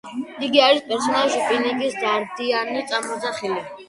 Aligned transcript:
იგი 0.45 0.61
არის 0.67 0.79
პერსონაჟ 0.85 1.35
პინკის 1.49 1.97
დარდიანი 2.05 2.81
წამოძახილი. 2.93 3.61